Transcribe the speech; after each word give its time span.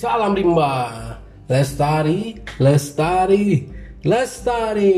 salam 0.00 0.32
rimba. 0.32 0.88
Lestari, 1.44 2.40
lestari, 2.56 3.68
lestari. 4.00 4.96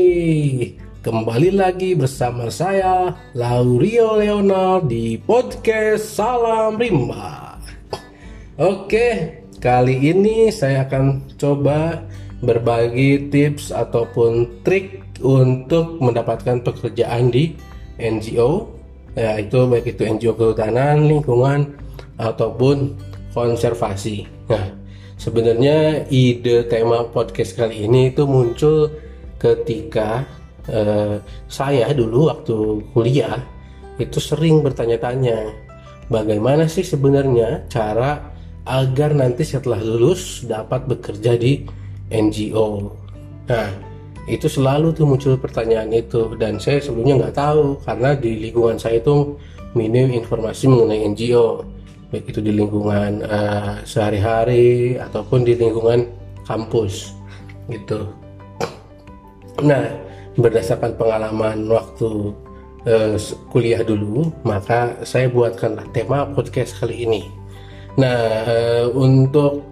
Kembali 1.03 1.51
lagi 1.51 1.91
bersama 1.91 2.47
saya 2.47 3.11
Laurio 3.35 4.15
Leonard 4.15 4.87
di 4.87 5.19
podcast 5.19 6.07
Salam 6.07 6.79
Rimba. 6.79 7.59
Oke, 8.55 9.43
kali 9.59 10.07
ini 10.07 10.47
saya 10.55 10.87
akan 10.87 11.35
coba 11.35 12.07
berbagi 12.39 13.27
tips 13.27 13.75
ataupun 13.75 14.63
trik 14.63 15.03
untuk 15.19 15.99
mendapatkan 15.99 16.63
pekerjaan 16.63 17.27
di 17.27 17.59
NGO 17.99 18.71
ya 19.19 19.35
itu 19.35 19.67
baik 19.67 19.99
itu 19.99 20.07
NGO 20.07 20.31
kehutanan, 20.39 21.11
lingkungan 21.11 21.75
ataupun 22.15 22.95
konservasi. 23.35 24.31
Nah, 24.47 24.82
sebenarnya 25.17 26.07
ide 26.09 26.65
tema 26.67 27.05
podcast 27.09 27.57
kali 27.57 27.85
ini 27.85 28.13
itu 28.13 28.25
muncul 28.25 28.89
ketika 29.37 30.25
eh, 30.69 31.19
saya 31.47 31.91
dulu 31.91 32.31
waktu 32.31 32.57
kuliah 32.95 33.39
itu 33.99 34.17
sering 34.17 34.65
bertanya-tanya 34.65 35.53
bagaimana 36.09 36.65
sih 36.65 36.83
sebenarnya 36.83 37.69
cara 37.69 38.33
agar 38.63 39.11
nanti 39.11 39.43
setelah 39.43 39.79
lulus 39.83 40.47
dapat 40.47 40.87
bekerja 40.87 41.35
di 41.35 41.67
NGO. 42.07 42.95
Nah, 43.51 43.69
itu 44.23 44.47
selalu 44.47 44.95
tuh 44.95 45.03
muncul 45.03 45.35
pertanyaan 45.35 45.91
itu 45.91 46.31
dan 46.39 46.55
saya 46.55 46.79
sebelumnya 46.79 47.27
nggak 47.27 47.35
tahu 47.35 47.75
karena 47.83 48.15
di 48.15 48.39
lingkungan 48.39 48.79
saya 48.79 49.03
itu 49.03 49.35
minim 49.75 50.15
informasi 50.15 50.71
mengenai 50.71 51.11
NGO 51.11 51.72
baik 52.13 52.29
itu 52.29 52.45
di 52.45 52.53
lingkungan 52.53 53.25
uh, 53.25 53.81
sehari-hari 53.89 55.01
ataupun 55.01 55.41
di 55.41 55.57
lingkungan 55.57 56.05
kampus 56.45 57.17
gitu. 57.73 58.05
Nah, 59.65 59.89
berdasarkan 60.37 60.93
pengalaman 60.93 61.65
waktu 61.73 62.37
uh, 62.85 63.17
kuliah 63.49 63.81
dulu, 63.81 64.29
maka 64.45 64.93
saya 65.01 65.25
buatkanlah 65.25 65.89
tema 65.89 66.29
podcast 66.29 66.77
kali 66.77 67.01
ini. 67.01 67.25
Nah, 67.97 68.45
uh, 68.45 68.85
untuk 68.93 69.65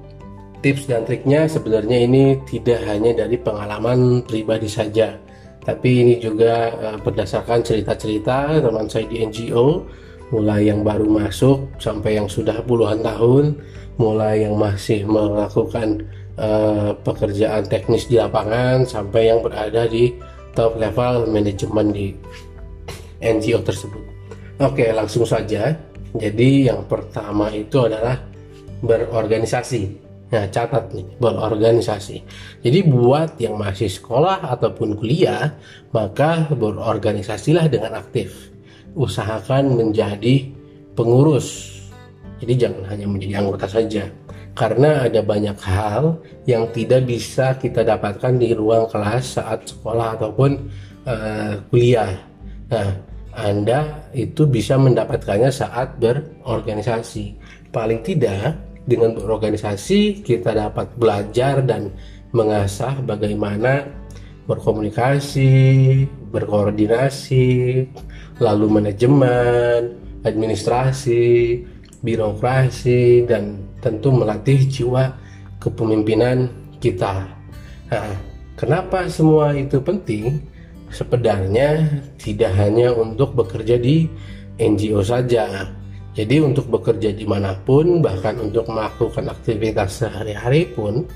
tips 0.66 0.90
dan 0.90 1.06
triknya 1.06 1.46
sebenarnya 1.46 2.10
ini 2.10 2.42
tidak 2.50 2.82
hanya 2.90 3.22
dari 3.22 3.38
pengalaman 3.38 4.26
pribadi 4.26 4.66
saja, 4.66 5.14
tapi 5.62 6.02
ini 6.02 6.18
juga 6.18 6.74
uh, 6.74 6.98
berdasarkan 7.06 7.62
cerita-cerita 7.62 8.66
teman 8.66 8.90
saya 8.90 9.06
di 9.06 9.22
NGO, 9.30 9.86
mulai 10.32 10.72
yang 10.72 10.82
baru 10.82 11.06
masuk 11.06 11.68
sampai 11.78 12.18
yang 12.18 12.32
sudah 12.32 12.64
puluhan 12.64 13.04
tahun, 13.04 13.60
mulai 14.00 14.48
yang 14.48 14.56
masih 14.56 15.04
melakukan 15.04 16.08
uh, 16.40 16.96
pekerjaan 17.04 17.68
teknis 17.68 18.08
di 18.08 18.16
lapangan 18.18 18.88
sampai 18.88 19.30
yang 19.30 19.44
berada 19.44 19.86
di 19.86 20.16
top 20.56 20.80
level 20.80 21.28
manajemen 21.28 21.92
di 21.92 22.16
NGO 23.22 23.62
tersebut. 23.62 24.04
Oke, 24.64 24.90
langsung 24.96 25.28
saja. 25.28 25.76
Jadi 26.12 26.68
yang 26.68 26.84
pertama 26.88 27.52
itu 27.52 27.88
adalah 27.88 28.20
berorganisasi. 28.84 30.12
Nah, 30.32 30.48
catat 30.48 30.96
nih, 30.96 31.08
berorganisasi. 31.20 32.24
Jadi 32.64 32.80
buat 32.88 33.36
yang 33.36 33.60
masih 33.60 33.92
sekolah 33.92 34.48
ataupun 34.48 34.96
kuliah, 34.96 35.60
maka 35.92 36.48
berorganisasilah 36.52 37.68
dengan 37.68 38.00
aktif. 38.00 38.51
Usahakan 38.94 39.78
menjadi 39.78 40.48
pengurus. 40.94 41.80
Jadi 42.42 42.54
jangan 42.58 42.84
hanya 42.92 43.08
menjadi 43.08 43.34
anggota 43.40 43.68
saja. 43.70 44.04
Karena 44.52 45.08
ada 45.08 45.24
banyak 45.24 45.56
hal 45.64 46.20
yang 46.44 46.68
tidak 46.76 47.08
bisa 47.08 47.56
kita 47.56 47.88
dapatkan 47.88 48.36
di 48.36 48.52
ruang 48.52 48.90
kelas 48.92 49.40
saat 49.40 49.64
sekolah 49.64 50.20
ataupun 50.20 50.52
uh, 51.08 51.54
kuliah. 51.72 52.20
Nah, 52.68 52.90
anda 53.32 54.12
itu 54.12 54.44
bisa 54.44 54.76
mendapatkannya 54.76 55.48
saat 55.48 55.96
berorganisasi. 56.04 57.40
Paling 57.72 58.04
tidak 58.04 58.60
dengan 58.84 59.16
berorganisasi 59.16 60.20
kita 60.20 60.52
dapat 60.52 60.92
belajar 61.00 61.64
dan 61.64 61.96
mengasah 62.36 63.00
bagaimana 63.08 63.88
berkomunikasi, 64.52 66.04
berkoordinasi, 66.28 67.48
lalu 68.42 68.82
manajemen, 68.82 70.02
administrasi, 70.26 71.62
birokrasi 72.02 73.30
dan 73.30 73.62
tentu 73.86 74.10
melatih 74.10 74.66
jiwa 74.66 75.14
kepemimpinan 75.62 76.50
kita. 76.82 77.30
Nah, 77.94 78.12
kenapa 78.58 79.06
semua 79.06 79.54
itu 79.54 79.78
penting? 79.78 80.52
sebenarnya 80.92 81.88
tidak 82.20 82.52
hanya 82.60 82.92
untuk 82.92 83.34
bekerja 83.34 83.80
di 83.80 84.06
NGO 84.60 85.02
saja. 85.02 85.72
Jadi 86.12 86.44
untuk 86.44 86.68
bekerja 86.68 87.16
di 87.16 87.24
mana 87.24 87.56
pun, 87.64 88.04
bahkan 88.04 88.36
untuk 88.44 88.68
melakukan 88.68 89.32
aktivitas 89.32 90.04
sehari-hari 90.04 90.68
pun, 90.68 91.08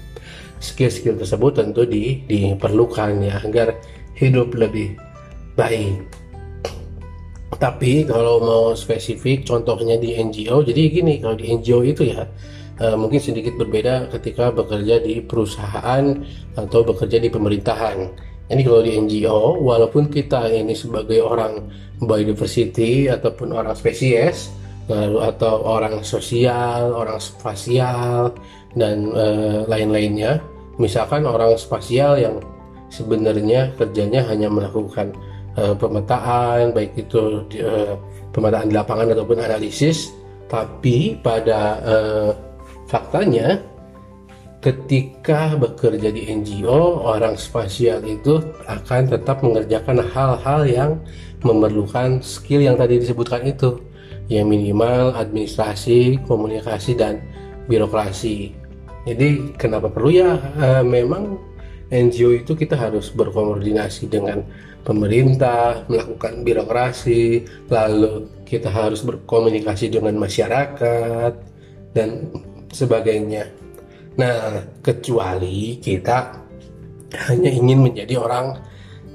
skill-skill 0.63 1.19
tersebut 1.19 1.59
tentu 1.59 1.83
di, 1.83 2.23
diperlukan 2.23 3.11
ya 3.19 3.43
agar 3.43 3.75
hidup 4.15 4.55
lebih 4.55 4.95
baik. 5.59 5.99
Tapi 7.55 8.03
kalau 8.03 8.43
mau 8.43 8.65
spesifik, 8.75 9.47
contohnya 9.47 9.95
di 9.95 10.15
NGO, 10.19 10.63
jadi 10.65 10.81
gini 10.91 11.23
kalau 11.23 11.39
di 11.39 11.55
NGO 11.55 11.79
itu 11.87 12.11
ya 12.11 12.27
uh, 12.81 12.95
mungkin 12.99 13.19
sedikit 13.19 13.55
berbeda 13.55 14.11
ketika 14.11 14.51
bekerja 14.51 14.99
di 14.99 15.23
perusahaan 15.23 16.03
atau 16.55 16.79
bekerja 16.83 17.17
di 17.19 17.29
pemerintahan. 17.31 17.97
Ini 18.45 18.61
kalau 18.61 18.81
di 18.85 18.93
NGO, 18.93 19.57
walaupun 19.57 20.11
kita 20.13 20.45
ini 20.53 20.77
sebagai 20.77 21.17
orang 21.25 21.65
biodiversity 21.97 23.09
ataupun 23.09 23.57
orang 23.57 23.73
spesies, 23.73 24.53
lalu 24.85 25.17
atau 25.25 25.65
orang 25.65 26.05
sosial, 26.05 26.93
orang 26.93 27.17
spasial 27.17 28.37
dan 28.77 29.09
e, 29.09 29.25
lain-lainnya, 29.65 30.37
misalkan 30.77 31.25
orang 31.25 31.57
spasial 31.57 32.21
yang 32.21 32.37
sebenarnya 32.93 33.73
kerjanya 33.81 34.21
hanya 34.29 34.45
melakukan 34.45 35.09
e, 35.55 35.63
pemetaan, 35.75 36.75
baik 36.75 36.93
itu 36.99 37.43
e, 37.55 37.95
pemetaan 38.35 38.69
di 38.69 38.75
lapangan 38.75 39.11
ataupun 39.15 39.39
analisis, 39.39 40.11
tapi 40.51 41.17
pada 41.19 41.79
e, 41.81 41.95
faktanya 42.85 43.63
ketika 44.61 45.53
bekerja 45.55 46.09
di 46.09 46.25
NGO, 46.25 47.05
orang 47.05 47.37
spasial 47.37 48.01
itu 48.01 48.41
akan 48.65 49.13
tetap 49.13 49.45
mengerjakan 49.45 50.01
hal-hal 50.01 50.61
yang 50.65 50.91
memerlukan 51.45 52.17
skill 52.25 52.65
yang 52.65 52.73
tadi 52.73 52.97
disebutkan 52.97 53.45
itu, 53.45 53.77
ya 54.25 54.41
minimal 54.41 55.13
administrasi, 55.13 56.17
komunikasi 56.25 56.97
dan 56.97 57.21
birokrasi. 57.69 58.53
Jadi 59.05 59.53
kenapa 59.53 59.85
perlu 59.93 60.09
ya? 60.09 60.41
E, 60.57 60.67
memang 60.81 61.37
NGO 61.93 62.33
itu 62.33 62.57
kita 62.57 62.73
harus 62.73 63.13
berkoordinasi 63.13 64.09
dengan 64.09 64.41
pemerintah, 64.85 65.83
melakukan 65.89 66.45
birokrasi, 66.45 67.41
lalu 67.67 68.29
kita 68.45 68.69
harus 68.69 69.01
berkomunikasi 69.01 69.89
dengan 69.89 70.21
masyarakat 70.21 71.33
dan 71.97 72.29
sebagainya. 72.69 73.49
Nah, 74.15 74.63
kecuali 74.85 75.81
kita 75.81 76.37
hanya 77.27 77.49
ingin 77.49 77.81
menjadi 77.89 78.15
orang 78.21 78.61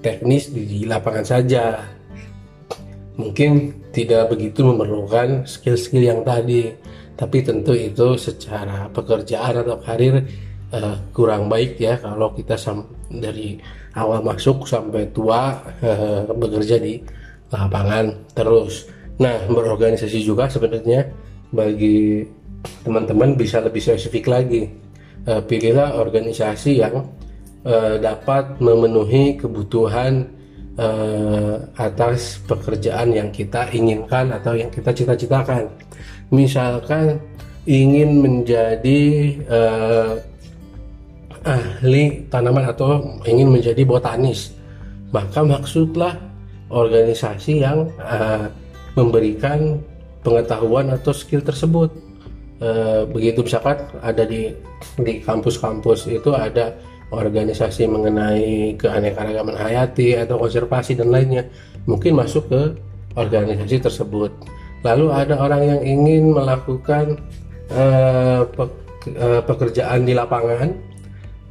teknis 0.03 0.51
di 0.51 0.85
lapangan 0.85 1.25
saja. 1.25 1.87
Mungkin 3.15 3.85
tidak 3.95 4.35
begitu 4.35 4.67
memerlukan 4.67 5.47
skill-skill 5.47 6.03
yang 6.03 6.21
tadi, 6.27 6.73
tapi 7.15 7.45
tentu 7.45 7.77
itu 7.77 8.17
secara 8.17 8.89
pekerjaan 8.91 9.61
atau 9.61 9.77
karir 9.79 10.25
uh, 10.73 10.97
kurang 11.13 11.53
baik 11.53 11.77
ya 11.77 12.01
kalau 12.01 12.33
kita 12.33 12.57
dari 13.13 13.61
awal 13.97 14.23
masuk 14.23 14.67
sampai 14.69 15.11
tua 15.11 15.59
bekerja 16.41 16.79
di 16.79 17.01
lapangan 17.51 18.31
terus. 18.35 18.87
Nah, 19.21 19.37
berorganisasi 19.51 20.25
juga 20.25 20.49
sebenarnya 20.49 21.11
bagi 21.51 22.25
teman-teman 22.85 23.37
bisa 23.37 23.61
lebih 23.61 23.83
spesifik 23.83 24.31
lagi 24.31 24.71
uh, 25.27 25.43
pilihlah 25.45 25.99
organisasi 25.99 26.81
yang 26.81 27.05
uh, 27.67 27.97
dapat 28.01 28.57
memenuhi 28.63 29.37
kebutuhan 29.37 30.31
uh, 30.79 31.57
atas 31.77 32.41
pekerjaan 32.47 33.13
yang 33.13 33.29
kita 33.29 33.69
inginkan 33.75 34.33
atau 34.33 34.57
yang 34.57 34.71
kita 34.73 34.95
cita-citakan. 34.95 35.69
Misalkan 36.31 37.19
ingin 37.67 38.23
menjadi 38.23 39.03
ahli 41.45 42.27
tanaman 42.29 42.69
atau 42.69 43.21
ingin 43.25 43.49
menjadi 43.49 43.83
botanis, 43.85 44.53
maka 45.15 45.41
maksudlah 45.41 46.17
organisasi 46.71 47.65
yang 47.65 47.91
uh, 47.99 48.47
memberikan 48.95 49.81
pengetahuan 50.21 50.93
atau 50.93 51.11
skill 51.15 51.41
tersebut. 51.41 51.91
Eh, 52.61 53.09
begitu 53.09 53.41
misalkan 53.41 53.81
ada 54.05 54.21
di 54.29 54.53
di 55.01 55.25
kampus-kampus 55.25 56.13
itu 56.13 56.29
ada 56.37 56.77
organisasi 57.09 57.89
mengenai 57.89 58.77
keanekaragaman 58.77 59.57
hayati 59.57 60.13
atau 60.21 60.37
konservasi 60.45 60.93
dan 60.93 61.09
lainnya 61.09 61.49
mungkin 61.89 62.21
masuk 62.21 62.53
ke 62.53 62.63
organisasi 63.17 63.81
tersebut. 63.81 64.29
Lalu 64.85 65.09
ada 65.09 65.41
orang 65.41 65.63
yang 65.73 65.81
ingin 65.81 66.37
melakukan 66.37 67.17
uh, 67.73 68.45
uh, 68.45 69.41
pekerjaan 69.49 70.05
di 70.05 70.13
lapangan 70.13 70.77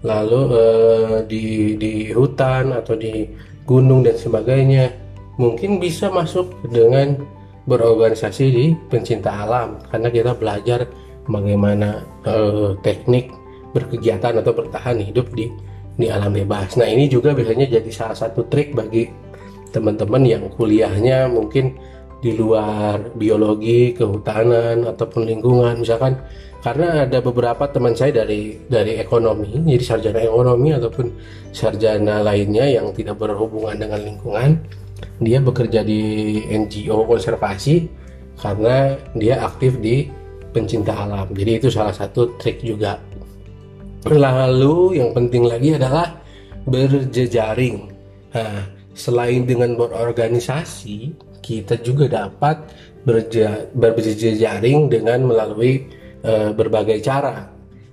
lalu 0.03 0.41
uh, 0.55 1.17
di 1.27 1.75
di 1.75 1.93
hutan 2.15 2.71
atau 2.71 2.95
di 2.95 3.27
gunung 3.67 4.01
dan 4.01 4.15
sebagainya 4.15 4.95
mungkin 5.35 5.79
bisa 5.79 6.07
masuk 6.07 6.51
dengan 6.67 7.19
berorganisasi 7.67 8.45
di 8.49 8.65
pencinta 8.89 9.45
alam 9.45 9.77
karena 9.91 10.09
kita 10.09 10.31
belajar 10.35 10.89
bagaimana 11.29 12.01
uh, 12.25 12.73
teknik 12.81 13.29
berkegiatan 13.75 14.41
atau 14.41 14.51
bertahan 14.55 14.97
hidup 14.97 15.29
di 15.37 15.51
di 15.99 16.07
alam 16.07 16.31
bebas. 16.31 16.79
Nah 16.79 16.87
ini 16.87 17.11
juga 17.11 17.35
biasanya 17.35 17.67
jadi 17.67 17.91
salah 17.91 18.17
satu 18.17 18.47
trik 18.47 18.71
bagi 18.71 19.11
teman-teman 19.69 20.23
yang 20.25 20.43
kuliahnya 20.55 21.29
mungkin 21.29 21.75
di 22.19 22.35
luar 22.35 23.15
biologi, 23.15 23.95
kehutanan 23.95 24.87
ataupun 24.87 25.27
lingkungan 25.27 25.83
misalkan 25.83 26.19
karena 26.59 27.07
ada 27.07 27.19
beberapa 27.23 27.67
teman 27.71 27.95
saya 27.95 28.23
dari 28.23 28.59
dari 28.67 28.99
ekonomi, 28.99 29.63
jadi 29.63 29.83
sarjana 29.83 30.19
ekonomi 30.23 30.75
ataupun 30.75 31.07
sarjana 31.55 32.19
lainnya 32.19 32.67
yang 32.67 32.91
tidak 32.91 33.15
berhubungan 33.15 33.79
dengan 33.79 33.99
lingkungan, 34.03 34.49
dia 35.23 35.39
bekerja 35.39 35.81
di 35.87 36.01
NGO 36.47 37.07
konservasi 37.07 37.87
karena 38.39 38.95
dia 39.15 39.43
aktif 39.43 39.79
di 39.79 40.07
pencinta 40.51 40.95
alam. 40.95 41.31
Jadi 41.31 41.51
itu 41.63 41.67
salah 41.71 41.95
satu 41.95 42.35
trik 42.39 42.59
juga 42.63 42.99
Lalu 44.07 45.03
yang 45.03 45.11
penting 45.11 45.43
lagi 45.43 45.75
adalah 45.75 46.15
berjejaring. 46.63 47.91
Nah, 48.31 48.63
selain 48.95 49.43
dengan 49.43 49.75
berorganisasi, 49.75 51.11
kita 51.43 51.75
juga 51.83 52.07
dapat 52.07 52.63
berjejaring 53.75 54.87
dengan 54.87 55.27
melalui 55.27 55.83
uh, 56.23 56.51
berbagai 56.55 56.99
cara. 57.03 57.47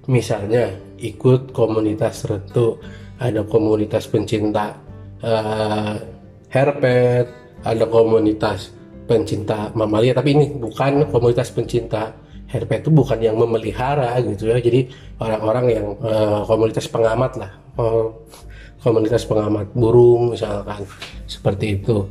Misalnya 0.06 0.70
ikut 1.02 1.50
komunitas 1.50 2.22
tertentu, 2.22 2.78
ada 3.18 3.42
komunitas 3.42 4.06
pencinta 4.06 4.78
uh, 5.20 5.94
herpet, 6.48 7.26
ada 7.66 7.84
komunitas 7.90 8.70
pencinta 9.06 9.74
mamalia, 9.74 10.14
tapi 10.14 10.34
ini 10.38 10.46
bukan 10.54 11.10
komunitas 11.10 11.50
pencinta 11.50 12.26
herpet 12.46 12.86
itu 12.86 12.90
bukan 12.94 13.18
yang 13.18 13.36
memelihara 13.36 14.22
gitu 14.22 14.50
ya 14.50 14.58
jadi 14.62 14.86
orang-orang 15.18 15.66
yang 15.66 15.86
uh, 15.98 16.46
komunitas 16.46 16.86
pengamat 16.86 17.32
lah 17.42 17.50
uh, 17.78 18.06
komunitas 18.78 19.26
pengamat 19.26 19.66
burung 19.74 20.30
misalkan 20.30 20.86
seperti 21.26 21.82
itu 21.82 22.06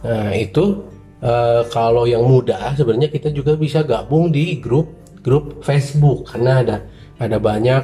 nah 0.00 0.32
itu 0.32 0.84
uh, 1.20 1.64
kalau 1.68 2.08
yang 2.08 2.24
muda 2.24 2.72
sebenarnya 2.76 3.12
kita 3.12 3.28
juga 3.28 3.56
bisa 3.56 3.84
gabung 3.84 4.32
di 4.32 4.56
grup 4.56 5.03
grup 5.24 5.64
Facebook 5.64 6.28
karena 6.28 6.60
ada 6.60 6.76
ada 7.18 7.40
banyak 7.40 7.82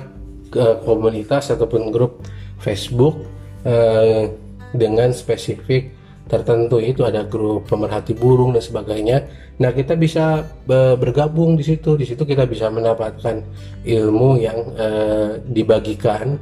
uh, 0.54 0.76
komunitas 0.84 1.50
ataupun 1.50 1.88
grup 1.88 2.20
Facebook 2.60 3.24
uh, 3.64 4.28
dengan 4.76 5.10
spesifik 5.10 5.96
tertentu 6.30 6.78
itu 6.78 7.02
ada 7.02 7.26
grup 7.26 7.66
pemerhati 7.66 8.14
burung 8.14 8.54
dan 8.54 8.62
sebagainya. 8.62 9.26
Nah 9.58 9.74
kita 9.74 9.98
bisa 9.98 10.46
bergabung 10.94 11.58
di 11.58 11.66
situ, 11.66 11.98
di 11.98 12.06
situ 12.06 12.22
kita 12.22 12.46
bisa 12.46 12.70
mendapatkan 12.70 13.42
ilmu 13.82 14.38
yang 14.38 14.58
uh, 14.78 15.42
dibagikan 15.42 16.38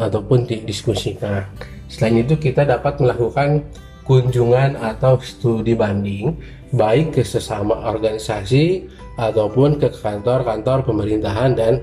ataupun 0.00 0.48
didiskusikan. 0.48 1.44
Selain 1.86 2.24
itu 2.24 2.40
kita 2.40 2.64
dapat 2.64 2.96
melakukan 2.96 3.60
kunjungan 4.08 4.78
atau 4.80 5.20
studi 5.20 5.76
banding 5.76 6.32
baik 6.72 7.20
ke 7.20 7.22
sesama 7.22 7.86
organisasi 7.90 8.86
ataupun 9.16 9.80
ke 9.80 9.88
kantor-kantor 9.92 10.84
pemerintahan 10.84 11.56
dan 11.56 11.82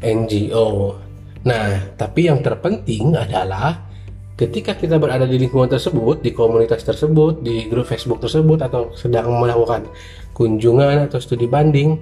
NGO. 0.00 0.96
Nah, 1.44 1.96
tapi 1.96 2.28
yang 2.28 2.44
terpenting 2.44 3.16
adalah 3.16 3.88
ketika 4.36 4.72
kita 4.76 4.96
berada 4.96 5.28
di 5.28 5.36
lingkungan 5.36 5.68
tersebut, 5.68 6.24
di 6.24 6.32
komunitas 6.32 6.84
tersebut, 6.84 7.44
di 7.44 7.68
grup 7.68 7.88
Facebook 7.88 8.24
tersebut 8.24 8.64
atau 8.64 8.92
sedang 8.96 9.28
melakukan 9.36 9.84
kunjungan 10.32 11.08
atau 11.08 11.20
studi 11.20 11.44
banding, 11.44 12.00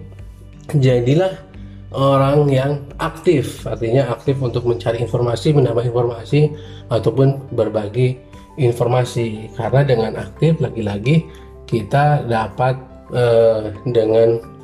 jadilah 0.78 1.34
orang 1.90 2.46
yang 2.46 2.72
aktif, 3.02 3.66
artinya 3.66 4.14
aktif 4.14 4.38
untuk 4.38 4.62
mencari 4.66 5.02
informasi, 5.02 5.54
menambah 5.54 5.86
informasi 5.86 6.54
ataupun 6.90 7.54
berbagi 7.54 8.18
informasi. 8.58 9.54
Karena 9.58 9.82
dengan 9.82 10.12
aktif 10.18 10.58
lagi-lagi 10.62 11.26
kita 11.66 12.26
dapat 12.26 12.74
eh, 13.14 13.74
dengan 13.88 14.57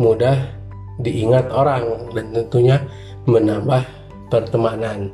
mudah 0.00 0.36
diingat 1.04 1.52
orang 1.52 2.08
dan 2.16 2.32
tentunya 2.32 2.76
menambah 3.28 3.84
pertemanan. 4.32 5.12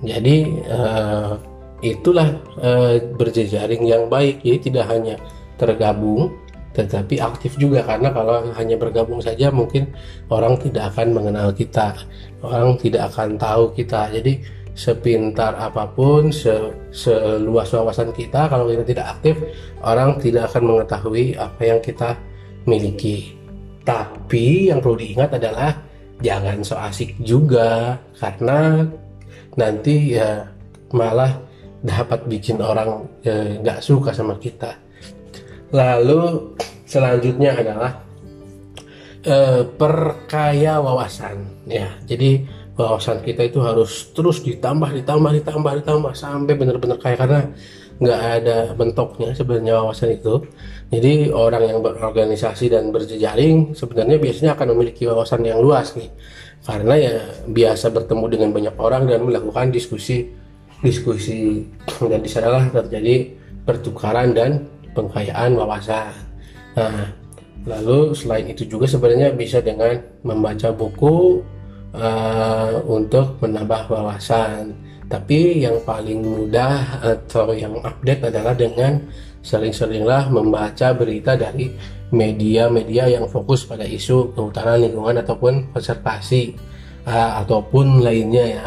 Jadi 0.00 0.36
eh, 0.64 1.32
itulah 1.80 2.28
e, 2.60 3.00
berjejaring 3.16 3.84
yang 3.84 4.08
baik. 4.08 4.44
Jadi 4.44 4.58
tidak 4.70 4.86
hanya 4.88 5.16
tergabung 5.56 6.32
tetapi 6.76 7.18
aktif 7.18 7.56
juga. 7.58 7.84
Karena 7.84 8.12
kalau 8.14 8.46
hanya 8.54 8.76
bergabung 8.78 9.20
saja 9.20 9.50
mungkin 9.50 9.90
orang 10.30 10.56
tidak 10.60 10.94
akan 10.94 11.16
mengenal 11.16 11.48
kita. 11.52 11.96
Orang 12.44 12.76
tidak 12.80 13.12
akan 13.12 13.36
tahu 13.36 13.72
kita. 13.76 14.08
Jadi 14.12 14.40
sepintar 14.70 15.58
apa 15.58 15.90
pun 15.92 16.30
se, 16.30 16.54
seluas 16.94 17.68
wawasan 17.74 18.14
kita 18.14 18.46
kalau 18.46 18.70
kita 18.70 18.86
tidak 18.86 19.18
aktif 19.18 19.34
orang 19.82 20.14
tidak 20.22 20.46
akan 20.46 20.62
mengetahui 20.72 21.34
apa 21.34 21.62
yang 21.66 21.82
kita 21.82 22.14
miliki 22.70 23.39
tapi 23.84 24.68
yang 24.68 24.78
perlu 24.84 25.00
diingat 25.00 25.30
adalah 25.36 25.72
jangan 26.20 26.60
so 26.60 26.76
asik 26.76 27.16
juga 27.24 27.96
karena 28.20 28.84
nanti 29.56 30.14
ya 30.14 30.44
malah 30.92 31.32
dapat 31.80 32.28
bikin 32.28 32.60
orang 32.60 33.08
eh, 33.24 33.56
nggak 33.60 33.80
e, 33.80 33.84
suka 33.84 34.12
sama 34.12 34.36
kita. 34.36 34.76
Lalu 35.72 36.52
selanjutnya 36.84 37.56
adalah 37.56 37.92
e, 39.24 39.64
perkaya 39.64 40.76
wawasan 40.82 41.64
ya. 41.64 41.88
Jadi 42.04 42.44
wawasan 42.76 43.24
kita 43.24 43.48
itu 43.48 43.64
harus 43.64 44.12
terus 44.12 44.44
ditambah, 44.44 44.92
ditambah, 44.92 45.30
ditambah, 45.40 45.72
ditambah 45.84 46.12
sampai 46.12 46.52
benar-benar 46.52 47.00
kaya 47.00 47.16
karena 47.16 47.40
nggak 48.00 48.22
ada 48.40 48.58
bentuknya 48.76 49.32
sebenarnya 49.32 49.80
wawasan 49.80 50.20
itu. 50.20 50.44
Jadi 50.90 51.30
orang 51.30 51.70
yang 51.70 51.78
berorganisasi 51.86 52.66
dan 52.66 52.90
berjejaring 52.90 53.78
sebenarnya 53.78 54.18
biasanya 54.18 54.58
akan 54.58 54.74
memiliki 54.74 55.06
wawasan 55.06 55.46
yang 55.46 55.62
luas 55.62 55.94
nih. 55.94 56.10
Karena 56.66 56.94
ya 56.98 57.14
biasa 57.46 57.94
bertemu 57.94 58.24
dengan 58.26 58.50
banyak 58.50 58.74
orang 58.74 59.06
dan 59.06 59.22
melakukan 59.22 59.70
diskusi 59.70 60.26
diskusi 60.82 61.62
dan 62.10 62.20
di 62.20 62.30
sanalah 62.30 62.66
terjadi 62.74 63.30
pertukaran 63.62 64.34
dan 64.34 64.66
pengkayaan 64.90 65.54
wawasan. 65.54 66.10
Nah, 66.74 67.12
lalu 67.68 68.16
selain 68.16 68.50
itu 68.50 68.66
juga 68.66 68.90
sebenarnya 68.90 69.30
bisa 69.36 69.62
dengan 69.62 69.94
membaca 70.26 70.74
buku 70.74 71.44
uh, 71.94 72.82
untuk 72.88 73.38
menambah 73.38 73.86
wawasan. 73.92 74.74
Tapi 75.10 75.66
yang 75.66 75.82
paling 75.82 76.22
mudah 76.22 77.02
atau 77.02 77.50
yang 77.50 77.74
update 77.82 78.30
adalah 78.30 78.54
dengan 78.54 79.02
sering-seringlah 79.40 80.28
membaca 80.28 80.92
berita 80.92 81.36
dari 81.36 81.72
media-media 82.10 83.08
yang 83.08 83.24
fokus 83.30 83.64
pada 83.64 83.86
isu 83.86 84.34
kehutanan 84.34 84.84
lingkungan 84.84 85.22
ataupun 85.22 85.70
konservasi 85.72 86.52
uh, 87.06 87.40
ataupun 87.40 88.02
lainnya 88.02 88.44
ya 88.60 88.66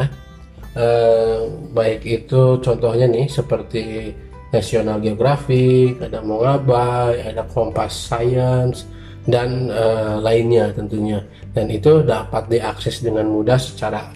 eh, 0.74 1.38
baik 1.70 2.02
itu 2.02 2.58
contohnya 2.58 3.06
nih 3.06 3.26
seperti 3.30 4.10
National 4.54 5.02
Geographic, 5.02 5.98
ada 5.98 6.22
Mongabay, 6.22 7.26
ada 7.26 7.42
Kompas 7.50 7.90
Science 7.90 8.86
dan 9.26 9.70
eh, 9.70 10.14
lainnya 10.22 10.70
tentunya. 10.70 11.18
Dan 11.50 11.70
itu 11.70 12.02
dapat 12.06 12.46
diakses 12.50 13.02
dengan 13.02 13.30
mudah 13.30 13.58
secara 13.58 14.06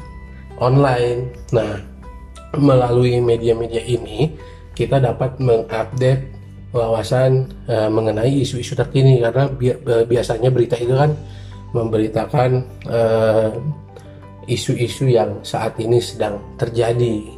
online. 0.63 1.27
Nah, 1.55 1.75
melalui 2.55 3.19
media-media 3.19 3.83
ini 3.83 4.31
kita 4.79 5.03
dapat 5.03 5.43
mengupdate 5.43 6.38
wawasan 6.73 7.49
uh, 7.69 7.89
mengenai 7.89 8.45
isu-isu 8.45 8.77
terkini 8.77 9.25
karena 9.25 9.49
bi 9.49 9.73
biasanya 10.05 10.53
berita 10.53 10.77
itu 10.77 10.93
kan 10.93 11.17
memberitakan 11.73 12.51
uh, 12.89 13.53
isu-isu 14.49 15.09
yang 15.09 15.45
saat 15.45 15.77
ini 15.81 16.01
sedang 16.01 16.41
terjadi. 16.57 17.29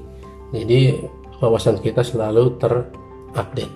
Jadi 0.55 0.81
wawasan 1.43 1.83
kita 1.83 2.03
selalu 2.07 2.59
terupdate. 2.59 3.75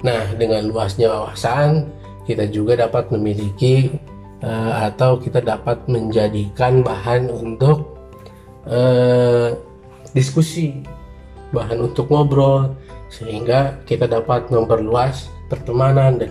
Nah, 0.00 0.32
dengan 0.36 0.64
luasnya 0.72 1.12
wawasan, 1.12 1.84
kita 2.24 2.48
juga 2.48 2.88
dapat 2.88 3.12
memiliki 3.12 3.92
uh, 4.40 4.88
atau 4.88 5.20
kita 5.20 5.44
dapat 5.44 5.84
menjadikan 5.92 6.80
bahan 6.80 7.28
untuk 7.28 8.00
uh, 8.64 9.52
diskusi, 10.16 10.80
bahan 11.52 11.84
untuk 11.84 12.08
ngobrol, 12.08 12.72
sehingga 13.10 13.76
kita 13.84 14.06
dapat 14.06 14.48
memperluas 14.48 15.28
pertemanan 15.50 16.16
dan 16.16 16.30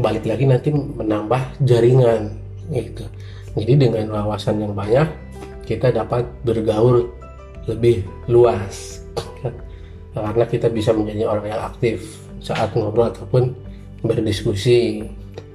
balik 0.00 0.26
lagi 0.26 0.44
nanti 0.48 0.68
menambah 0.72 1.62
jaringan 1.62 2.32
gitu. 2.72 3.04
Jadi 3.54 3.86
dengan 3.86 4.10
wawasan 4.10 4.58
yang 4.64 4.74
banyak 4.74 5.06
kita 5.64 5.94
dapat 5.94 6.26
bergaul 6.44 7.06
lebih 7.64 8.04
luas 8.28 9.00
karena 10.14 10.44
kita 10.44 10.68
bisa 10.68 10.92
menjadi 10.92 11.24
orang 11.28 11.46
yang 11.48 11.62
aktif 11.64 11.96
saat 12.44 12.68
ngobrol 12.76 13.08
ataupun 13.08 13.56
berdiskusi 14.04 15.00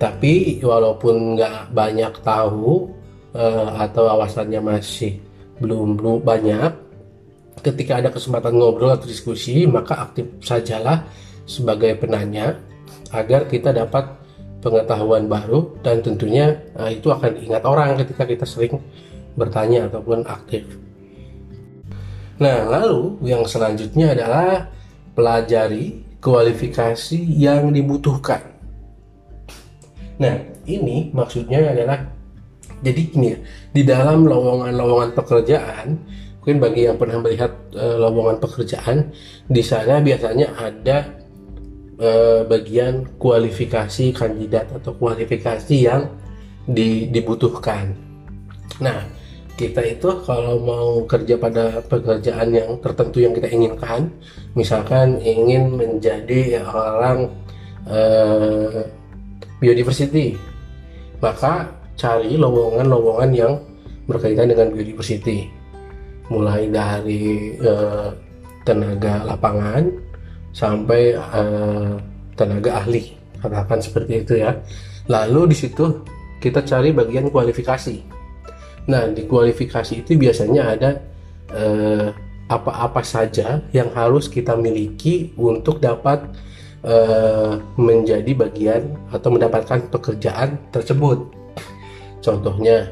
tapi 0.01 0.57
walaupun 0.65 1.37
nggak 1.37 1.69
banyak 1.69 2.13
tahu 2.25 2.89
uh, 3.37 3.77
atau 3.77 4.09
wawasannya 4.09 4.57
masih 4.63 5.21
belum 5.61 5.99
belum 5.99 6.17
banyak 6.25 6.71
ketika 7.59 7.99
ada 7.99 8.09
kesempatan 8.09 8.55
ngobrol 8.55 8.95
atau 8.95 9.07
diskusi 9.07 9.67
maka 9.67 10.09
aktif 10.09 10.27
sajalah 10.43 11.05
sebagai 11.49 11.97
penanya 11.97 12.59
agar 13.09 13.49
kita 13.49 13.73
dapat 13.73 14.19
pengetahuan 14.59 15.25
baru 15.25 15.79
dan 15.81 16.03
tentunya 16.03 16.59
uh, 16.75 16.91
itu 16.91 17.09
akan 17.09 17.39
diingat 17.39 17.63
orang 17.63 17.95
ketika 18.03 18.27
kita 18.27 18.45
sering 18.45 18.77
bertanya 19.33 19.87
ataupun 19.87 20.27
aktif. 20.27 20.67
Nah, 22.39 22.67
lalu 22.67 23.19
yang 23.23 23.43
selanjutnya 23.43 24.15
adalah 24.15 24.71
pelajari 25.15 26.03
kualifikasi 26.19 27.19
yang 27.35 27.71
dibutuhkan. 27.71 28.39
Nah, 30.19 30.35
ini 30.67 31.11
maksudnya 31.15 31.71
adalah 31.71 31.99
jadi 32.79 33.01
ini 33.11 33.27
ya, 33.35 33.39
di 33.75 33.81
dalam 33.83 34.23
lowongan-lowongan 34.23 35.11
pekerjaan, 35.15 35.99
mungkin 36.39 36.57
bagi 36.63 36.87
yang 36.87 36.95
pernah 36.95 37.19
melihat 37.19 37.51
e, 37.75 37.85
lowongan 37.99 38.39
pekerjaan, 38.39 39.11
di 39.45 39.63
sana 39.63 39.99
biasanya 39.99 40.55
ada 40.55 40.97
e, 41.99 42.09
bagian 42.47 43.19
kualifikasi 43.19 44.15
kandidat 44.15 44.71
atau 44.71 44.95
kualifikasi 44.95 45.75
yang 45.75 46.07
di, 46.63 47.11
dibutuhkan. 47.11 47.91
Nah, 48.79 49.03
kita 49.59 49.83
itu 49.83 50.07
kalau 50.23 50.55
mau 50.63 50.89
kerja 51.03 51.35
pada 51.35 51.83
pekerjaan 51.83 52.55
yang 52.55 52.79
tertentu 52.79 53.19
yang 53.19 53.35
kita 53.35 53.51
inginkan, 53.51 54.07
misalkan 54.55 55.19
ingin 55.19 55.75
menjadi 55.75 56.63
orang 56.63 57.27
uh, 57.83 58.87
biodiversity, 59.59 60.39
maka 61.19 61.75
cari 61.99 62.39
lowongan-lowongan 62.39 63.31
yang 63.35 63.59
berkaitan 64.07 64.47
dengan 64.47 64.71
biodiversity, 64.71 65.51
mulai 66.29 66.69
dari 66.69 67.57
uh, 67.59 68.13
tenaga 68.63 69.25
lapangan 69.25 69.89
sampai 70.53 71.17
uh, 71.17 71.97
tenaga 72.37 72.85
ahli, 72.85 73.13
katakan 73.41 73.81
seperti 73.81 74.13
itu 74.25 74.33
ya. 74.41 74.55
Lalu 75.09 75.53
di 75.53 75.57
situ 75.57 76.05
kita 76.39 76.61
cari 76.63 76.93
bagian 76.93 77.33
kualifikasi 77.33 78.19
Nah, 78.89 79.05
di 79.13 79.29
kualifikasi 79.29 80.01
itu 80.01 80.17
biasanya 80.17 80.73
ada 80.73 80.89
eh, 81.53 82.09
apa-apa 82.49 83.05
saja 83.05 83.61
yang 83.69 83.93
harus 83.93 84.25
kita 84.25 84.57
miliki 84.57 85.29
untuk 85.37 85.77
dapat 85.77 86.25
eh, 86.81 87.53
menjadi 87.77 88.31
bagian 88.33 88.97
atau 89.13 89.29
mendapatkan 89.29 89.93
pekerjaan 89.93 90.57
tersebut. 90.73 91.29
Contohnya, 92.25 92.89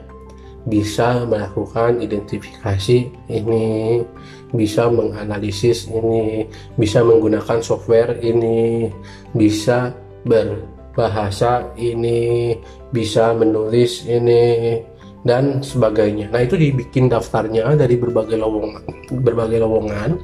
bisa 0.68 1.24
melakukan 1.24 2.04
identifikasi 2.04 3.08
ini, 3.32 4.04
bisa 4.52 4.92
menganalisis 4.92 5.88
ini, 5.88 6.44
bisa 6.76 7.02
menggunakan 7.08 7.64
software 7.64 8.20
ini, 8.20 8.92
bisa 9.32 9.96
berbahasa 10.28 11.72
ini, 11.80 12.60
bisa 12.92 13.32
menulis 13.32 14.04
ini, 14.12 14.84
dan 15.24 15.64
sebagainya. 15.64 16.28
Nah 16.36 16.44
itu 16.44 16.60
dibikin 16.60 17.08
daftarnya 17.08 17.76
dari 17.80 17.96
berbagai 17.96 18.36
lowongan, 18.36 18.84
berbagai 19.24 19.64
lowongan. 19.64 20.20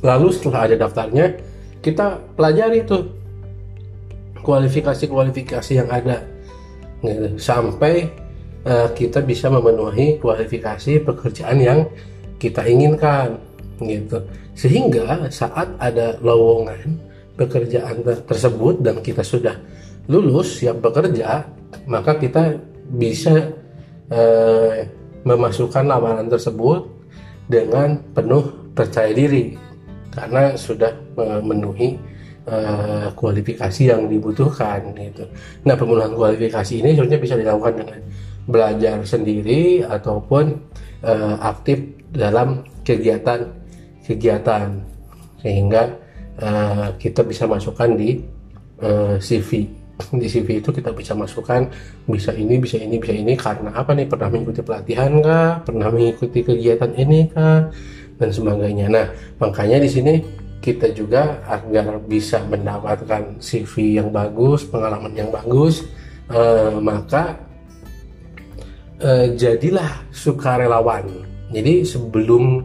Lalu 0.00 0.28
setelah 0.32 0.72
ada 0.72 0.88
daftarnya, 0.88 1.36
kita 1.84 2.16
pelajari 2.32 2.80
itu 2.80 2.96
kualifikasi-kualifikasi 4.40 5.72
yang 5.76 5.88
ada, 5.92 6.24
gitu. 7.04 7.36
sampai 7.36 8.08
uh, 8.64 8.88
kita 8.92 9.22
bisa 9.24 9.48
memenuhi 9.48 10.20
kualifikasi 10.20 11.04
pekerjaan 11.04 11.58
yang 11.60 11.80
kita 12.40 12.64
inginkan, 12.64 13.36
gitu. 13.80 14.20
Sehingga 14.56 15.28
saat 15.32 15.72
ada 15.80 16.16
lowongan 16.20 17.00
pekerjaan 17.36 18.04
tersebut 18.04 18.84
dan 18.84 19.00
kita 19.00 19.24
sudah 19.24 19.56
lulus 20.08 20.60
siap 20.60 20.84
bekerja, 20.84 21.48
maka 21.88 22.16
kita 22.20 22.60
bisa 22.90 23.54
eh, 24.10 24.84
memasukkan 25.22 25.86
lamaran 25.86 26.26
tersebut 26.26 26.90
dengan 27.46 27.96
penuh 28.12 28.72
percaya 28.74 29.14
diri 29.14 29.54
karena 30.10 30.58
sudah 30.58 30.90
memenuhi 31.14 31.96
eh, 32.44 33.08
kualifikasi 33.14 33.82
yang 33.86 34.10
dibutuhkan 34.10 34.90
gitu. 34.98 35.24
Nah 35.64 35.74
pemenuhan 35.78 36.12
kualifikasi 36.12 36.82
ini 36.82 36.98
sebenarnya 36.98 37.20
bisa 37.22 37.34
dilakukan 37.38 37.74
dengan 37.78 38.00
belajar 38.46 39.02
sendiri 39.04 39.84
ataupun 39.84 40.56
eh, 41.04 41.36
aktif 41.40 41.78
dalam 42.12 42.64
kegiatan-kegiatan 42.86 44.68
sehingga 45.40 45.82
eh, 46.40 46.88
kita 47.00 47.24
bisa 47.24 47.44
masukkan 47.48 47.92
di 47.96 48.20
eh, 48.80 49.16
CV 49.20 49.80
di 50.16 50.26
CV 50.26 50.64
itu 50.64 50.70
kita 50.72 50.90
bisa 50.96 51.12
masukkan 51.12 51.68
bisa 52.08 52.32
ini 52.32 52.56
bisa 52.56 52.80
ini 52.80 52.96
bisa 52.96 53.12
ini 53.12 53.36
karena 53.36 53.70
apa 53.76 53.92
nih? 53.92 54.08
Pernah 54.08 54.28
mengikuti 54.32 54.60
pelatihan 54.64 55.12
kah? 55.20 55.60
Pernah 55.60 55.88
mengikuti 55.92 56.40
kegiatan 56.40 56.90
ini 56.96 57.28
kah? 57.28 57.68
Dan 58.16 58.30
sebagainya. 58.32 58.86
Nah 58.88 59.06
makanya 59.40 59.80
di 59.80 59.90
sini 59.92 60.14
kita 60.60 60.92
juga 60.92 61.40
agar 61.48 62.00
bisa 62.04 62.44
mendapatkan 62.44 63.40
CV 63.40 63.96
yang 63.96 64.12
bagus 64.12 64.68
pengalaman 64.68 65.12
yang 65.16 65.32
bagus 65.32 65.88
eh, 66.28 66.76
maka 66.76 67.36
eh, 69.00 69.26
jadilah 69.34 70.06
sukarelawan. 70.12 71.08
Jadi 71.50 71.82
sebelum 71.82 72.62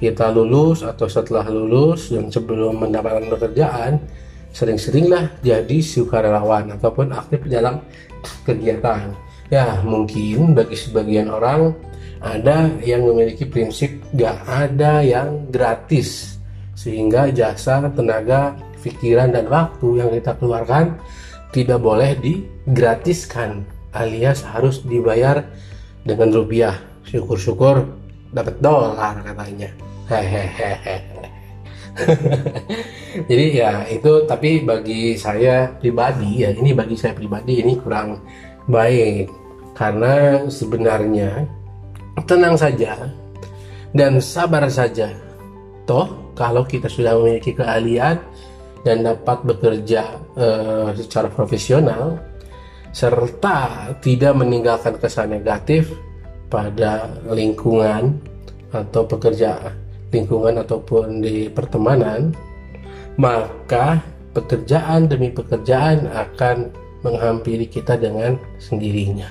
kita 0.00 0.32
lulus 0.32 0.84
atau 0.84 1.08
setelah 1.08 1.46
lulus 1.48 2.12
dan 2.12 2.28
sebelum 2.28 2.80
mendapatkan 2.80 3.28
pekerjaan 3.36 4.00
sering-seringlah 4.50 5.30
jadi 5.44 5.78
sukarelawan 5.78 6.74
ataupun 6.74 7.14
aktif 7.14 7.40
dalam 7.46 7.80
kegiatan. 8.44 9.14
Ya, 9.50 9.82
mungkin 9.82 10.54
bagi 10.54 10.78
sebagian 10.78 11.30
orang 11.30 11.74
ada 12.22 12.70
yang 12.84 13.02
memiliki 13.02 13.48
prinsip 13.48 13.98
gak 14.14 14.46
ada 14.46 15.02
yang 15.02 15.48
gratis. 15.50 16.38
Sehingga 16.76 17.28
jasa, 17.34 17.82
tenaga, 17.92 18.56
pikiran 18.80 19.34
dan 19.34 19.46
waktu 19.52 19.88
yang 20.00 20.10
kita 20.16 20.32
keluarkan 20.40 20.96
tidak 21.50 21.82
boleh 21.82 22.14
digratiskan 22.22 23.66
alias 23.94 24.46
harus 24.46 24.82
dibayar 24.82 25.46
dengan 26.04 26.30
rupiah. 26.30 26.76
Syukur-syukur 27.06 27.86
dapat 28.30 28.58
dolar 28.62 29.18
katanya. 29.26 29.70
Hehehe. 30.06 31.20
jadi 33.30 33.46
ya 33.50 33.72
itu 33.90 34.24
tapi 34.24 34.62
bagi 34.62 35.18
saya 35.18 35.74
pribadi 35.78 36.46
ya 36.46 36.54
ini 36.54 36.70
bagi 36.70 36.94
saya 36.94 37.12
pribadi 37.18 37.60
ini 37.60 37.74
kurang 37.82 38.22
baik 38.70 39.26
karena 39.74 40.46
sebenarnya 40.46 41.44
tenang 42.30 42.54
saja 42.54 43.10
dan 43.90 44.22
sabar 44.22 44.70
saja 44.70 45.10
toh 45.84 46.32
kalau 46.38 46.62
kita 46.62 46.86
sudah 46.86 47.18
memiliki 47.18 47.52
keahlian 47.52 48.22
dan 48.86 49.04
dapat 49.04 49.44
bekerja 49.44 50.16
uh, 50.38 50.88
secara 50.96 51.28
profesional 51.28 52.16
serta 52.90 53.90
tidak 54.02 54.34
meninggalkan 54.34 54.98
kesan 54.98 55.34
negatif 55.34 55.94
pada 56.50 57.06
lingkungan 57.30 58.18
atau 58.70 59.06
pekerjaan 59.06 59.74
lingkungan 60.10 60.58
ataupun 60.62 61.22
di 61.22 61.46
pertemanan, 61.46 62.34
maka 63.14 64.02
pekerjaan 64.34 65.06
demi 65.06 65.30
pekerjaan 65.30 66.10
akan 66.10 66.70
menghampiri 67.06 67.70
kita 67.70 67.96
dengan 67.96 68.36
sendirinya. 68.58 69.30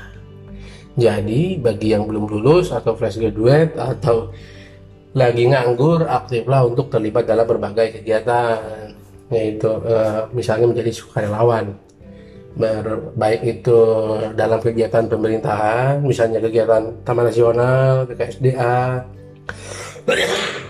Jadi 1.00 1.60
bagi 1.60 1.96
yang 1.96 2.08
belum 2.08 2.28
lulus 2.28 2.76
atau 2.76 2.96
fresh 2.96 3.20
graduate 3.22 3.76
atau 3.76 4.32
lagi 5.16 5.48
nganggur, 5.48 6.08
aktiflah 6.08 6.68
untuk 6.68 6.92
terlibat 6.92 7.28
dalam 7.28 7.48
berbagai 7.48 8.02
kegiatan, 8.02 8.94
yaitu 9.32 9.70
uh, 9.70 10.28
misalnya 10.36 10.68
menjadi 10.70 10.92
sukarelawan. 10.92 11.76
Ber, 12.58 13.14
baik 13.14 13.42
itu 13.46 13.80
dalam 14.34 14.60
kegiatan 14.62 15.06
pemerintahan 15.06 16.02
misalnya 16.02 16.42
kegiatan 16.42 17.04
Taman 17.06 17.30
Nasional 17.30 18.10
BKSDA 18.10 19.06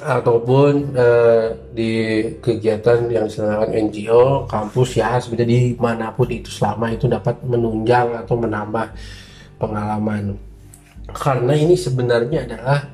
ataupun 0.00 0.96
eh, 0.96 1.46
di 1.76 1.92
kegiatan 2.40 3.04
yang 3.12 3.28
diselenggarakan 3.28 3.74
NGO 3.90 4.48
kampus 4.48 4.96
ya 4.96 5.20
sebenarnya 5.20 5.76
mana 5.76 6.08
pun 6.16 6.28
itu 6.32 6.48
selama 6.48 6.88
itu 6.96 7.04
dapat 7.04 7.36
menunjang 7.44 8.24
atau 8.24 8.34
menambah 8.40 8.86
pengalaman. 9.60 10.40
Karena 11.12 11.52
ini 11.52 11.76
sebenarnya 11.76 12.48
adalah 12.48 12.88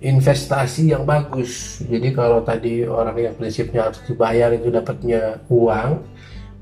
investasi 0.00 0.96
yang 0.96 1.04
bagus. 1.04 1.82
Jadi 1.84 2.14
kalau 2.16 2.40
tadi 2.40 2.86
orang 2.88 3.16
yang 3.16 3.34
prinsipnya 3.36 3.90
harus 3.90 4.00
dibayar 4.08 4.48
itu 4.54 4.72
dapatnya 4.72 5.44
uang 5.52 5.90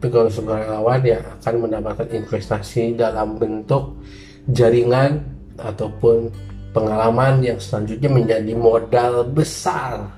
kalau 0.08 0.30
sukarelawan 0.32 1.00
ya 1.04 1.20
akan 1.40 1.54
mendapatkan 1.68 2.08
investasi 2.11 2.96
dalam 2.96 3.37
bentuk 3.37 4.00
jaringan 4.50 5.25
ataupun 5.56 6.28
pengalaman 6.75 7.40
yang 7.40 7.58
selanjutnya 7.62 8.11
menjadi 8.11 8.52
modal 8.58 9.28
besar 9.30 10.11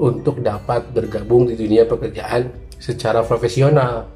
untuk 0.00 0.40
dapat 0.40 0.88
bergabung 0.96 1.44
di 1.44 1.54
dunia 1.54 1.84
pekerjaan 1.84 2.48
secara 2.80 3.20
profesional. 3.20 4.08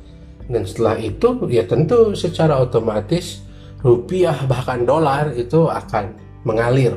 Dan 0.49 0.65
setelah 0.65 0.97
itu 1.01 1.45
ya 1.49 1.65
tentu 1.69 2.17
secara 2.17 2.61
otomatis 2.61 3.45
rupiah 3.85 4.37
bahkan 4.49 4.85
dolar 4.89 5.33
itu 5.37 5.69
akan 5.69 6.17
mengalir. 6.49 6.97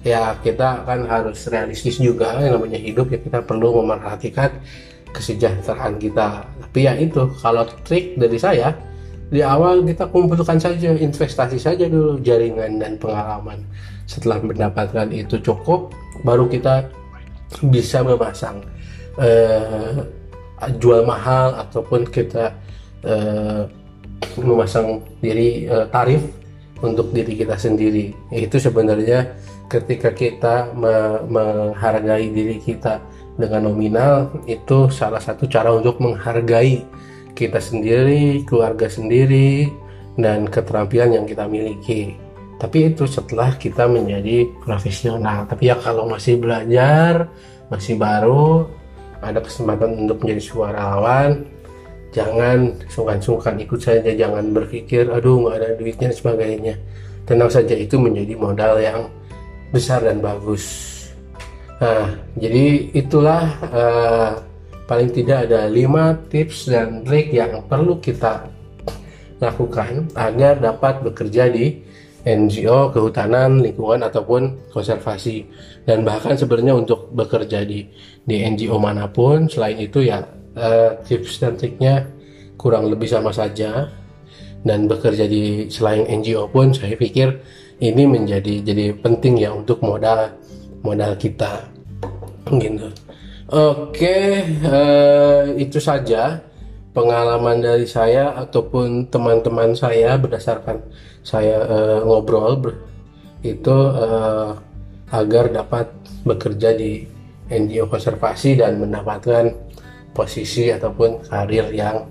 Ya 0.00 0.32
kita 0.40 0.86
kan 0.88 1.04
harus 1.04 1.44
realistis 1.50 2.00
juga 2.00 2.40
yang 2.40 2.56
namanya 2.56 2.80
hidup 2.80 3.12
ya 3.12 3.18
kita 3.20 3.44
perlu 3.44 3.84
memerhatikan 3.84 4.48
kesejahteraan 5.12 5.98
kita. 5.98 6.44
Tapi 6.46 6.78
ya 6.86 6.94
itu 6.96 7.26
kalau 7.42 7.66
trik 7.86 8.16
dari 8.16 8.38
saya 8.38 8.74
di 9.30 9.46
awal 9.46 9.86
kita 9.86 10.10
kumpulkan 10.10 10.58
saja 10.58 10.90
investasi 10.90 11.58
saja 11.58 11.86
dulu 11.86 12.18
jaringan 12.22 12.82
dan 12.82 12.98
pengalaman. 12.98 13.62
Setelah 14.10 14.42
mendapatkan 14.42 15.06
itu 15.14 15.38
cukup 15.38 15.94
baru 16.26 16.50
kita 16.50 16.90
bisa 17.70 18.02
memasang 18.02 18.62
uh, 19.18 20.02
jual 20.82 21.06
mahal 21.06 21.62
ataupun 21.62 22.10
kita 22.10 22.54
uh, 23.06 23.64
memasang 24.38 25.02
diri 25.22 25.70
uh, 25.70 25.86
tarif 25.94 26.26
untuk 26.82 27.14
diri 27.14 27.38
kita 27.38 27.54
sendiri. 27.54 28.10
Itu 28.34 28.58
sebenarnya 28.58 29.30
ketika 29.70 30.10
kita 30.10 30.74
me 30.74 31.22
menghargai 31.30 32.34
diri 32.34 32.58
kita 32.58 32.98
dengan 33.40 33.72
nominal 33.72 34.28
itu 34.44 34.92
salah 34.92 35.18
satu 35.18 35.48
cara 35.48 35.72
untuk 35.72 35.96
menghargai 35.98 36.84
kita 37.32 37.56
sendiri, 37.56 38.44
keluarga 38.44 38.86
sendiri, 38.86 39.72
dan 40.20 40.44
keterampilan 40.44 41.16
yang 41.16 41.24
kita 41.24 41.48
miliki. 41.48 42.14
Tapi 42.60 42.92
itu 42.92 43.08
setelah 43.08 43.56
kita 43.56 43.88
menjadi 43.88 44.44
profesional. 44.60 45.48
Tapi 45.48 45.72
ya 45.72 45.80
kalau 45.80 46.04
masih 46.04 46.36
belajar, 46.36 47.32
masih 47.72 47.96
baru, 47.96 48.68
ada 49.24 49.40
kesempatan 49.40 50.04
untuk 50.04 50.20
menjadi 50.20 50.42
suarawan, 50.44 51.48
jangan 52.12 52.76
sungkan-sungkan 52.92 53.56
ikut 53.64 53.80
saja, 53.80 54.12
jangan 54.12 54.52
berpikir, 54.52 55.08
aduh 55.08 55.48
nggak 55.48 55.56
ada 55.56 55.68
duitnya 55.80 56.12
dan 56.12 56.16
sebagainya. 56.16 56.74
Tenang 57.24 57.48
saja 57.48 57.72
itu 57.72 57.96
menjadi 57.96 58.34
modal 58.36 58.76
yang 58.82 59.08
besar 59.72 60.04
dan 60.04 60.18
bagus. 60.20 60.89
Nah, 61.80 62.12
jadi 62.36 62.92
itulah 62.92 63.56
uh, 63.72 64.30
paling 64.84 65.16
tidak 65.16 65.48
ada 65.48 65.64
lima 65.64 66.12
tips 66.28 66.68
dan 66.68 67.00
trik 67.08 67.32
yang 67.32 67.64
perlu 67.64 67.96
kita 67.96 68.44
lakukan 69.40 70.12
agar 70.12 70.60
dapat 70.60 71.00
bekerja 71.00 71.48
di 71.48 71.80
NGO, 72.20 72.92
kehutanan, 72.92 73.64
lingkungan 73.64 74.04
ataupun 74.04 74.68
konservasi. 74.68 75.48
Dan 75.88 76.04
bahkan 76.04 76.36
sebenarnya 76.36 76.76
untuk 76.76 77.08
bekerja 77.16 77.64
di 77.64 77.88
di 78.28 78.44
NGO 78.44 78.76
mana 78.76 79.08
pun 79.08 79.48
selain 79.48 79.80
itu 79.80 80.04
ya 80.04 80.20
uh, 80.60 81.00
tips 81.00 81.40
dan 81.40 81.56
triknya 81.56 82.04
kurang 82.60 82.92
lebih 82.92 83.08
sama 83.08 83.32
saja. 83.32 83.88
Dan 84.60 84.84
bekerja 84.84 85.24
di 85.24 85.72
selain 85.72 86.04
NGO 86.04 86.44
pun 86.52 86.76
saya 86.76 86.92
pikir 86.92 87.40
ini 87.80 88.04
menjadi 88.04 88.60
jadi 88.60 88.92
penting 89.00 89.40
ya 89.40 89.56
untuk 89.56 89.80
modal 89.80 90.36
modal 90.84 91.16
kita 91.16 91.69
gitu. 92.58 92.88
Oke, 93.50 94.46
uh, 94.62 95.54
itu 95.58 95.82
saja 95.82 96.38
pengalaman 96.90 97.62
dari 97.62 97.86
saya 97.86 98.34
ataupun 98.34 99.10
teman-teman 99.10 99.74
saya 99.74 100.14
berdasarkan 100.18 100.82
saya 101.22 101.62
uh, 101.66 101.98
ngobrol 102.06 102.58
itu 103.42 103.74
uh, 103.74 104.54
agar 105.10 105.50
dapat 105.50 105.90
bekerja 106.22 106.74
di 106.78 107.06
NGO 107.50 107.90
konservasi 107.90 108.62
dan 108.62 108.78
mendapatkan 108.78 109.50
posisi 110.14 110.70
ataupun 110.70 111.26
karir 111.26 111.66
yang 111.74 112.06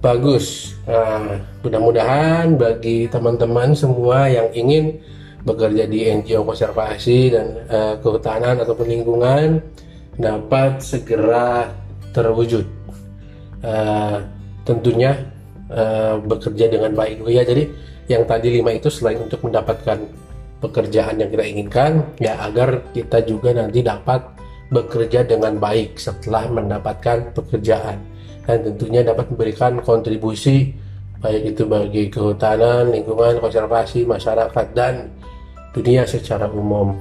bagus. 0.00 0.76
Nah, 0.84 1.40
mudah-mudahan 1.64 2.56
bagi 2.56 3.08
teman-teman 3.08 3.76
semua 3.76 4.28
yang 4.28 4.48
ingin 4.52 5.00
bekerja 5.44 5.88
di 5.88 6.08
NGO 6.08 6.44
konservasi 6.44 7.32
dan 7.32 7.46
uh, 7.68 7.94
kehutanan 8.00 8.60
ataupun 8.60 8.86
lingkungan 8.88 9.60
dapat 10.20 10.84
segera 10.84 11.72
terwujud. 12.12 12.66
Uh, 13.60 14.24
tentunya 14.64 15.16
uh, 15.72 16.20
bekerja 16.20 16.68
dengan 16.68 16.92
baik 16.92 17.24
ya. 17.28 17.44
Jadi 17.44 17.68
yang 18.08 18.26
tadi 18.28 18.60
lima 18.60 18.74
itu 18.74 18.92
selain 18.92 19.20
untuk 19.20 19.40
mendapatkan 19.44 19.98
pekerjaan 20.60 21.16
yang 21.16 21.30
kita 21.32 21.44
inginkan, 21.46 21.92
ya 22.20 22.36
agar 22.44 22.84
kita 22.92 23.24
juga 23.24 23.56
nanti 23.56 23.80
dapat 23.80 24.20
bekerja 24.70 25.24
dengan 25.24 25.56
baik 25.56 25.96
setelah 25.96 26.46
mendapatkan 26.46 27.32
pekerjaan 27.32 27.98
dan 28.46 28.66
tentunya 28.66 29.02
dapat 29.02 29.30
memberikan 29.30 29.82
kontribusi 29.82 30.74
baik 31.20 31.54
itu 31.54 31.68
bagi 31.68 32.08
kehutanan, 32.08 32.88
lingkungan, 32.88 33.38
konservasi, 33.44 34.08
masyarakat 34.08 34.66
dan 34.72 35.12
dunia 35.74 36.06
secara 36.06 36.50
umum. 36.50 36.98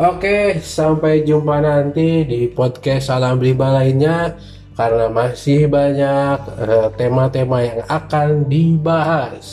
Oke, 0.00 0.58
sampai 0.58 1.22
jumpa 1.22 1.62
nanti 1.62 2.24
di 2.24 2.50
podcast 2.50 3.12
Salam 3.12 3.38
Rimba 3.38 3.70
lainnya 3.70 4.34
karena 4.72 5.06
masih 5.12 5.68
banyak 5.68 6.38
eh, 6.64 6.88
tema-tema 6.96 7.60
uh, 7.60 7.62
yang 7.62 7.80
akan 7.86 8.48
dibahas. 8.48 9.46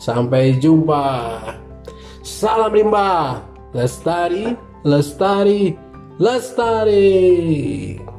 Sampai 0.00 0.56
jumpa. 0.58 1.38
Salam 2.24 2.72
Rimba. 2.72 3.40
Lestari, 3.74 4.56
lestari, 4.86 5.74
lestari. 6.16 8.13